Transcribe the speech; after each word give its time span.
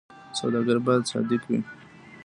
سوداګر 0.39 0.77
باید 0.85 1.03
صادق 1.11 1.41
وي 1.49 1.59